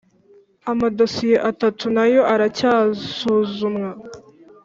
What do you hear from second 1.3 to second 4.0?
atatu nayo aracyasuzumwa.